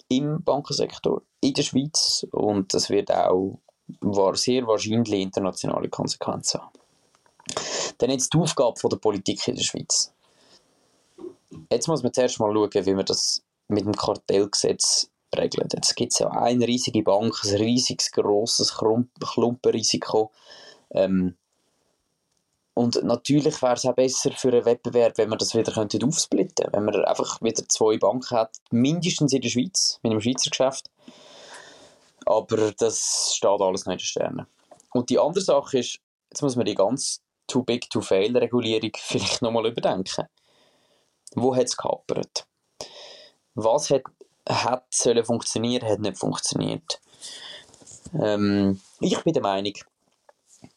im 0.08 0.42
Bankensektor 0.42 1.22
in 1.42 1.52
der 1.52 1.62
Schweiz 1.62 2.26
und 2.32 2.72
das 2.72 2.88
wird 2.88 3.10
auch 3.12 3.60
war 4.00 4.36
sehr 4.36 4.66
wahrscheinlich 4.66 5.20
internationale 5.20 5.88
Konsequenzen. 5.88 6.60
Dann 7.98 8.10
jetzt 8.10 8.32
die 8.32 8.38
Aufgabe 8.38 8.78
von 8.78 8.90
der 8.90 8.98
Politik 8.98 9.46
in 9.48 9.56
der 9.56 9.62
Schweiz. 9.62 10.12
Jetzt 11.70 11.88
muss 11.88 12.02
man 12.02 12.12
zuerst 12.12 12.38
mal 12.38 12.52
schauen, 12.52 12.86
wie 12.86 12.94
man 12.94 13.06
das 13.06 13.42
mit 13.68 13.84
dem 13.84 13.94
Kartellgesetz 13.94 15.10
regelt. 15.34 15.74
Jetzt 15.74 15.96
gibt 15.96 16.12
es 16.12 16.18
ja 16.18 16.28
eine 16.30 16.66
riesige 16.66 17.02
Bank, 17.02 17.34
ein 17.44 17.56
riesiges, 17.56 18.12
grosses 18.12 18.74
Klumpenrisiko. 18.74 20.30
Ähm, 20.90 21.36
und 22.74 23.02
natürlich 23.02 23.60
wäre 23.60 23.74
es 23.74 23.84
auch 23.84 23.94
besser 23.94 24.30
für 24.32 24.52
einen 24.52 24.64
Wettbewerb, 24.64 25.18
wenn 25.18 25.28
man 25.28 25.38
das 25.38 25.54
wieder 25.54 25.72
könnte 25.72 25.98
aufsplitten 26.06 26.66
könnte. 26.66 26.76
Wenn 26.76 26.84
man 26.84 27.04
einfach 27.04 27.42
wieder 27.42 27.68
zwei 27.68 27.98
Banken 27.98 28.36
hat, 28.36 28.56
mindestens 28.70 29.32
in 29.32 29.40
der 29.40 29.48
Schweiz, 29.48 29.98
mit 30.02 30.12
einem 30.12 30.20
Schweizer 30.20 30.50
Geschäft. 30.50 30.90
Aber 32.28 32.72
das 32.72 33.32
steht 33.34 33.60
alles 33.60 33.86
noch 33.86 33.92
in 33.92 33.98
den 33.98 34.04
Sternen. 34.04 34.46
Und 34.92 35.08
die 35.08 35.18
andere 35.18 35.40
Sache 35.40 35.78
ist, 35.78 35.98
jetzt 36.28 36.42
muss 36.42 36.56
man 36.56 36.66
die 36.66 36.74
ganz 36.74 37.22
Too 37.46 37.62
Big 37.62 37.88
to 37.88 38.02
Fail 38.02 38.36
Regulierung 38.36 38.90
vielleicht 38.96 39.40
nochmal 39.40 39.66
überdenken. 39.66 40.26
Wo 41.34 41.56
hat 41.56 41.64
es 41.64 41.76
gehapert? 41.76 42.46
Was 43.54 43.88
hat, 43.88 44.02
hat 44.46 44.84
sollen 44.90 45.24
funktionieren, 45.24 45.88
hat 45.88 46.00
nicht 46.00 46.18
funktioniert? 46.18 47.00
Ähm, 48.20 48.78
ich 49.00 49.18
bin 49.22 49.32
der 49.32 49.42
Meinung, 49.42 49.72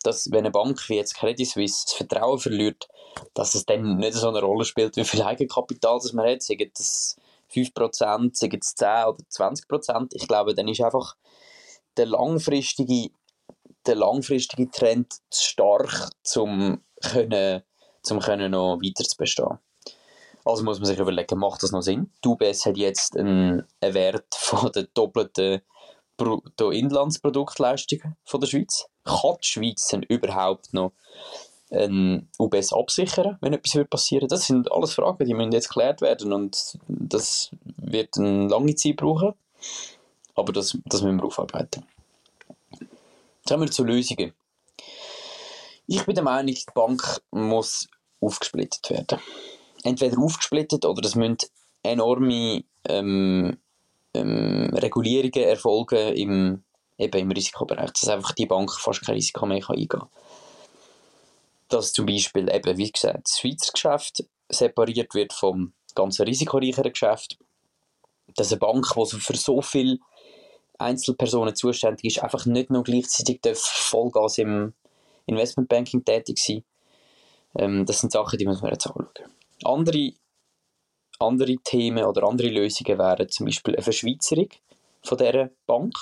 dass 0.03 0.31
wenn 0.31 0.39
eine 0.39 0.51
Bank 0.51 0.87
wie 0.87 0.95
jetzt 0.95 1.15
Credit 1.15 1.45
Suisse 1.45 1.85
das 1.85 1.93
Vertrauen 1.93 2.39
verliert, 2.39 2.87
dass 3.33 3.55
es 3.55 3.65
dann 3.65 3.97
nicht 3.97 4.13
so 4.13 4.29
eine 4.29 4.39
Rolle 4.39 4.63
spielt, 4.63 4.95
wie 4.95 5.03
viel 5.03 5.21
Eigenkapital 5.21 5.99
das 6.01 6.13
man 6.13 6.29
hat, 6.29 6.43
sagen 6.43 6.71
das 6.73 7.17
5%, 7.53 7.93
sagen 8.37 8.59
es 8.61 8.75
10 8.75 8.87
oder 8.87 9.23
20%. 9.29 10.11
Ich 10.13 10.29
glaube, 10.29 10.55
dann 10.55 10.69
ist 10.69 10.79
einfach 10.79 11.15
der 11.97 12.05
langfristige, 12.05 13.09
der 13.85 13.95
langfristige 13.95 14.69
Trend 14.69 15.13
zu 15.29 15.43
stark, 15.43 16.09
um 16.35 16.81
können, 17.01 17.61
zum 18.03 18.19
können 18.19 18.51
noch 18.51 18.77
weiter 18.77 19.03
zu 19.03 19.17
bestehen. 19.17 19.59
Also 20.43 20.63
muss 20.63 20.79
man 20.79 20.87
sich 20.87 20.97
überlegen, 20.97 21.37
macht 21.37 21.61
das 21.61 21.71
noch 21.71 21.81
Sinn? 21.81 22.11
Die 22.23 22.27
UBS 22.27 22.65
hat 22.65 22.77
jetzt 22.77 23.15
einen, 23.15 23.63
einen 23.79 23.93
Wert 23.93 24.33
von 24.35 24.71
der 24.71 24.83
doppelten 24.93 25.61
Bruttoinlandsproduktleistung 26.17 28.15
von 28.23 28.39
der 28.39 28.47
Schweiz. 28.47 28.85
Kann 29.03 29.37
die 29.43 29.47
Schweiz 29.47 29.87
denn 29.87 30.03
überhaupt 30.03 30.73
noch 30.73 30.93
ein 31.71 32.29
UBS 32.37 32.73
absichern, 32.73 33.37
wenn 33.41 33.53
etwas 33.53 33.87
passieren? 33.87 34.27
Das 34.27 34.45
sind 34.45 34.71
alles 34.71 34.93
Fragen, 34.93 35.25
die 35.25 35.33
müssen 35.33 35.51
jetzt 35.51 35.69
geklärt 35.69 36.01
werden 36.01 36.33
und 36.33 36.77
das 36.87 37.51
wird 37.77 38.17
eine 38.17 38.47
lange 38.47 38.75
Zeit 38.75 38.97
brauchen. 38.97 39.33
Aber 40.35 40.53
das, 40.53 40.77
das 40.85 41.01
müssen 41.01 41.17
wir 41.17 41.25
aufarbeiten. 41.25 41.85
Jetzt 42.79 43.49
kommen 43.49 43.63
wir 43.63 43.71
zu 43.71 43.83
Lösungen. 43.83 44.33
Ich 45.87 46.05
bin 46.05 46.15
der 46.15 46.23
Meinung, 46.23 46.53
die 46.53 46.65
Bank 46.73 47.21
muss 47.31 47.89
aufgesplittet 48.21 48.89
werden. 48.89 49.19
Entweder 49.83 50.17
aufgesplittet 50.19 50.85
oder 50.85 51.05
es 51.05 51.15
müssen 51.15 51.37
enorme 51.83 52.63
ähm, 52.87 53.57
ähm, 54.13 54.69
Regulierungen 54.73 55.43
erfolgen 55.43 56.13
im, 56.13 56.63
eben 56.97 57.17
im 57.17 57.31
Risikobereich, 57.31 57.91
dass 57.91 58.09
einfach 58.09 58.31
die 58.33 58.45
Bank 58.45 58.71
fast 58.71 59.05
kein 59.05 59.15
Risiko 59.15 59.45
mehr 59.45 59.67
eingehen 59.67 59.87
kann. 59.87 60.07
Dass 61.69 61.93
zum 61.93 62.05
Beispiel 62.05 62.53
eben, 62.53 62.77
wie 62.77 62.91
gesagt, 62.91 63.27
das 63.27 63.39
Schweizer 63.39 63.71
Geschäft 63.71 64.23
separiert 64.49 65.13
wird 65.15 65.33
vom 65.33 65.73
ganzen 65.95 66.25
risikoreicheren 66.25 66.91
Geschäft. 66.91 67.37
Dass 68.35 68.51
eine 68.51 68.59
Bank, 68.59 68.87
die 68.95 69.19
für 69.19 69.35
so 69.35 69.61
viele 69.61 69.99
Einzelpersonen 70.81 71.55
zuständig 71.55 72.05
ist, 72.05 72.23
einfach 72.23 72.45
nicht 72.45 72.69
nur 72.69 72.83
gleichzeitig 72.83 73.41
Vollgas 73.55 74.37
im 74.37 74.73
Investmentbanking 75.25 76.03
tätig 76.03 76.37
sein. 76.39 76.63
Ähm, 77.57 77.85
das 77.85 77.99
sind 77.99 78.11
Sachen, 78.11 78.37
die 78.37 78.45
müssen 78.45 78.63
wir 78.63 78.71
jetzt 78.71 78.87
anschauen. 78.87 79.07
Andere 79.63 80.13
andere 81.21 81.55
Themen 81.63 82.03
oder 82.03 82.23
andere 82.23 82.49
Lösungen 82.49 82.97
wären 82.97 83.29
zum 83.29 83.45
Beispiel 83.45 83.75
eine 83.75 83.83
Verschweizerung 83.83 84.49
von 85.03 85.17
dieser 85.17 85.49
Bank. 85.65 85.95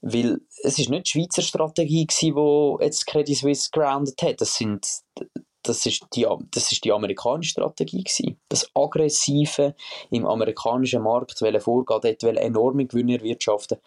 Weil 0.00 0.40
es 0.64 0.78
ist 0.78 0.90
nicht 0.90 1.06
die 1.06 1.10
Schweizer 1.10 1.42
Strategie 1.42 2.06
die 2.06 2.76
jetzt 2.80 3.06
Credit 3.06 3.36
Suisse 3.36 3.68
grounded 3.70 4.20
hat. 4.20 4.40
Das, 4.40 4.56
sind, 4.56 4.86
das, 5.62 5.86
ist 5.86 6.06
die, 6.14 6.26
das 6.50 6.72
ist 6.72 6.84
die 6.84 6.92
amerikanische 6.92 7.50
Strategie 7.50 8.04
gewesen. 8.04 8.40
Das 8.48 8.70
Aggressive 8.74 9.74
im 10.10 10.26
amerikanischen 10.26 11.02
Markt 11.02 11.38
vorgehen, 11.38 12.00
dort 12.02 12.22
enorme 12.22 12.86
Gewinne 12.86 13.18
erwirtschaften, 13.18 13.78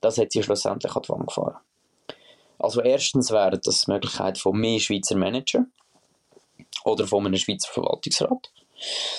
das 0.00 0.18
hat 0.18 0.32
sie 0.32 0.42
schlussendlich 0.42 0.94
an 0.94 1.02
die 1.02 1.08
Wand 1.10 1.26
gefahren. 1.28 1.56
Also 2.58 2.82
erstens 2.82 3.30
wäre 3.30 3.58
das 3.58 3.82
die 3.82 3.92
Möglichkeit 3.92 4.38
von 4.38 4.58
mehr 4.58 4.80
Schweizer 4.80 5.16
Manager 5.16 5.66
oder 6.84 7.06
von 7.06 7.26
einem 7.26 7.36
Schweizer 7.36 7.68
Verwaltungsrat 7.72 8.50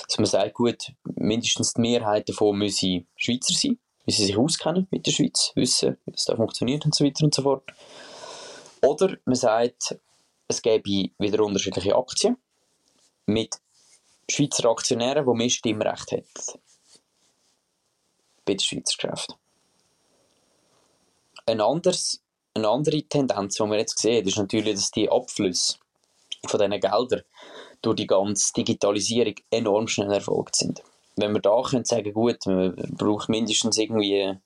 dass 0.07 0.17
man 0.17 0.25
sagt, 0.25 0.53
gut, 0.55 0.91
mindestens 1.03 1.73
die 1.73 1.81
Mehrheit 1.81 2.29
davon 2.29 2.57
müssen 2.57 3.07
Schweizer 3.15 3.53
sein, 3.53 3.77
müssen 4.05 4.25
sich 4.25 4.37
auskennen 4.37 4.87
mit 4.91 5.05
der 5.05 5.11
Schweiz, 5.11 5.51
wissen, 5.55 5.97
wie 6.05 6.11
das 6.11 6.25
da 6.25 6.35
funktioniert 6.35 6.85
und 6.85 6.95
so 6.95 7.05
weiter 7.05 7.23
und 7.23 7.33
so 7.33 7.43
fort. 7.43 7.63
Oder 8.81 9.17
man 9.25 9.35
sagt, 9.35 9.97
es 10.51 10.61
gäbe 10.61 11.09
wieder 11.17 11.43
unterschiedliche 11.43 11.95
Aktien 11.95 12.37
mit 13.25 13.55
Schweizer 14.29 14.69
Aktionären, 14.69 15.25
die 15.25 15.37
mehr 15.37 15.49
Stimmrecht 15.49 16.11
hätten. 16.11 16.59
Bei 18.45 18.53
den 18.53 18.59
Schweizer 18.59 18.95
Geschäften. 18.95 19.35
Ein 21.45 21.61
anderes, 21.61 22.21
eine 22.53 22.69
andere 22.69 23.01
Tendenz, 23.03 23.55
die 23.55 23.63
wir 23.63 23.77
jetzt 23.77 23.99
sehen, 23.99 24.27
ist 24.27 24.37
natürlich, 24.37 24.75
dass 24.75 24.91
die 24.91 25.09
Abflüsse 25.09 25.77
von 26.45 26.59
diesen 26.59 26.79
Geldern 26.79 27.23
durch 27.81 27.95
die 27.95 28.07
ganze 28.07 28.53
Digitalisierung 28.53 29.35
enorm 29.49 29.87
schnell 29.87 30.11
erfolgt 30.11 30.55
sind. 30.55 30.83
Wenn 31.15 31.33
wir 31.33 31.41
da 31.41 31.61
können 31.61 31.85
sagen, 31.85 32.13
gut, 32.13 32.45
man 32.45 32.75
braucht 32.97 33.29
mindestens 33.29 33.77
irgendwie 33.77 34.37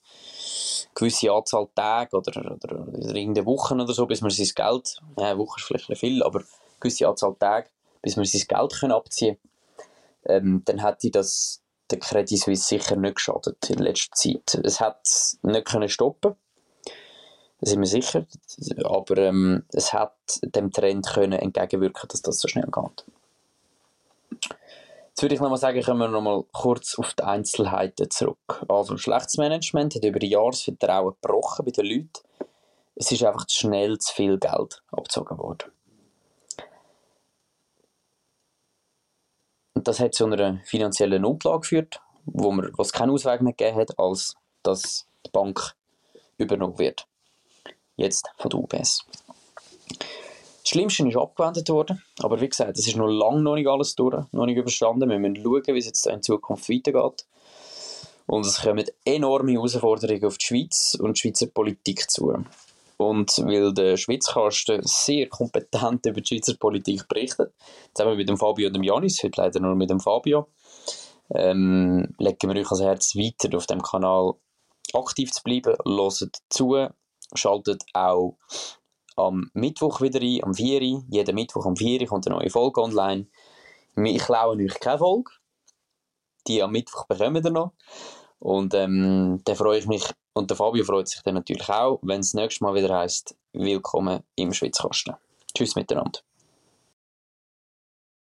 gewisse 0.94 1.32
Anzahl 1.32 1.68
Tage 1.76 2.16
oder, 2.16 2.40
oder, 2.40 2.88
oder 2.88 3.16
irgendeine 3.16 3.46
Wochen 3.46 3.80
oder 3.80 3.94
so, 3.94 4.06
bis 4.06 4.22
man 4.22 4.32
sein 4.32 4.48
Geld, 4.56 5.02
ja, 5.18 5.32
eine 5.32 5.40
Woche 5.40 5.60
ist 5.60 5.66
vielleicht 5.66 6.00
viel, 6.00 6.24
aber 6.24 6.40
eine 6.40 6.48
gewisse 6.80 7.08
Anzahl 7.08 7.36
Tage, 7.40 7.70
bis 8.02 8.16
man 8.16 8.26
sein 8.26 8.44
Geld 8.48 8.80
können 8.80 8.94
abziehen 8.94 9.38
ähm, 10.26 10.64
dann 10.66 10.84
hätte 10.84 11.12
das 11.12 11.62
der 11.92 12.00
Credit 12.00 12.40
Suisse 12.40 12.64
sicher 12.64 12.96
nicht 12.96 13.16
geschadet 13.16 13.70
in 13.70 13.78
letzter 13.78 14.12
Zeit. 14.16 14.60
Es 14.64 14.80
hat 14.80 15.08
nicht 15.44 15.68
können 15.68 15.88
stoppen 15.88 16.36
da 17.62 17.70
sind 17.70 17.80
wir 17.80 17.88
sicher, 17.88 18.26
aber 18.84 19.18
ähm, 19.18 19.64
es 19.72 19.94
hat 19.94 20.14
dem 20.44 20.72
Trend 20.72 21.08
können 21.08 21.40
entgegenwirken, 21.40 22.10
dass 22.10 22.22
das 22.22 22.40
so 22.40 22.48
schnell 22.48 22.68
geht. 22.68 23.06
Jetzt 25.16 25.22
würde 25.22 25.36
ich 25.36 25.40
nochmal 25.40 25.58
sagen, 25.58 25.82
kommen 25.82 26.00
wir 26.02 26.08
nochmal 26.10 26.44
kurz 26.52 27.00
auf 27.00 27.14
die 27.14 27.24
Einzelheiten 27.24 28.12
zurück. 28.12 28.66
Also, 28.68 28.98
schlechtes 28.98 29.38
Management 29.38 29.96
hat 29.96 30.04
über 30.04 30.22
Jahre 30.22 30.50
das 30.52 30.64
Vertrauen 30.64 31.16
gebrochen 31.22 31.64
bei 31.64 31.72
den 31.72 31.86
Leuten. 31.86 32.12
Es 32.96 33.14
ist 33.14 33.24
einfach 33.24 33.46
zu 33.46 33.60
schnell 33.60 33.98
zu 33.98 34.14
viel 34.14 34.38
Geld 34.38 34.84
abgezogen 34.92 35.38
worden. 35.38 35.72
Und 39.74 39.88
das 39.88 40.02
hat 40.02 40.16
zu 40.16 40.26
einer 40.26 40.60
finanziellen 40.66 41.22
Notlage 41.22 41.62
geführt, 41.62 42.02
wo 42.26 42.52
man, 42.52 42.74
was 42.76 42.92
keinen 42.92 43.12
Ausweg 43.12 43.40
mehr 43.40 43.54
gegeben 43.54 43.80
hat, 43.80 43.98
als 43.98 44.36
dass 44.64 45.08
die 45.26 45.32
Bank 45.32 45.76
übernommen 46.38 46.78
wird. 46.78 47.08
Jetzt 47.96 48.30
von 48.38 48.50
der 48.50 48.60
UBS. 48.60 49.06
Das 50.66 50.72
Schlimmste 50.72 51.08
ist 51.08 51.16
abgewendet 51.16 51.70
worden, 51.70 52.02
aber 52.24 52.42
wie 52.42 52.50
gesagt, 52.50 52.76
es 52.80 52.88
ist 52.88 52.98
noch 52.98 53.06
lange 53.06 53.44
noch 53.44 53.54
nicht 53.54 53.68
alles 53.68 53.94
durch, 53.94 54.26
noch 54.32 54.48
nicht 54.48 54.58
überstanden. 54.58 55.12
Wir 55.12 55.20
müssen 55.20 55.36
schauen, 55.36 55.64
wie 55.68 55.78
es 55.78 55.86
jetzt 55.86 56.08
in 56.08 56.24
Zukunft 56.24 56.68
weitergeht. 56.70 57.28
Und 58.26 58.48
es 58.48 58.64
kommen 58.64 58.84
enorme 59.06 59.52
Herausforderungen 59.52 60.26
auf 60.26 60.40
die 60.40 60.46
Schweiz 60.48 60.98
und 61.00 61.18
die 61.18 61.22
Schweizer 61.22 61.46
Politik 61.46 62.10
zu. 62.10 62.34
Und 62.98 63.38
weil 63.46 63.76
der 63.76 63.96
Schweizkasten 63.96 64.82
sehr 64.82 65.30
kompetent 65.30 66.08
über 66.08 66.20
die 66.22 66.28
Schweizer 66.28 66.58
Politik 66.58 67.08
berichtet, 67.08 67.54
zusammen 67.94 68.18
mit 68.18 68.28
dem 68.28 68.38
Fabio 68.38 68.66
und 68.66 68.74
dem 68.74 68.82
Janis, 68.82 69.22
heute 69.22 69.40
leider 69.40 69.60
nur 69.60 69.76
mit 69.76 69.92
dem 69.92 70.00
Fabio, 70.00 70.48
ähm, 71.30 72.16
legen 72.18 72.50
wir 72.52 72.60
euch 72.60 72.72
ans 72.72 72.82
Herz, 72.82 73.16
weiter 73.16 73.56
auf 73.56 73.68
dem 73.68 73.84
Kanal 73.84 74.34
aktiv 74.96 75.32
zu 75.32 75.44
bleiben, 75.44 75.76
hört 75.86 76.38
zu, 76.50 76.88
schaltet 77.36 77.84
auch 77.94 78.40
am 79.16 79.50
Mittwoch 79.54 80.02
wieder 80.02 80.22
ein, 80.22 80.44
am 80.44 80.54
4 80.54 80.82
Uhr. 80.82 81.04
Jeden 81.10 81.36
Mittwoch 81.36 81.66
am 81.66 81.76
4 81.76 82.02
Uhr 82.02 82.08
kommt 82.08 82.28
eine 82.28 82.38
neue 82.38 82.50
Folge 82.50 82.82
online. 82.82 83.28
Ich 83.96 84.24
klaue 84.24 84.58
euch 84.58 84.80
keine 84.80 84.98
Folge. 84.98 85.32
Die 86.48 86.62
am 86.62 86.72
Mittwoch 86.72 87.06
bekommen 87.06 87.44
wir 87.44 87.52
noch. 87.52 87.74
Und 88.40 88.74
ähm, 88.74 89.42
dann 89.44 89.56
freue 89.56 89.80
ich 89.80 89.88
mich, 89.88 90.04
und 90.34 90.50
der 90.50 90.58
Fabio 90.58 90.84
freut 90.84 91.08
sich 91.08 91.22
dann 91.24 91.36
natürlich 91.36 91.68
auch, 91.70 92.00
wenn 92.02 92.20
es 92.20 92.34
nächstes 92.34 92.62
Mal 92.62 92.76
wieder 92.76 92.96
heisst, 92.96 93.36
willkommen 93.54 94.22
im 94.36 94.54
Schwitzkasten. 94.54 95.16
Tschüss 95.56 95.76
miteinander. 95.76 96.20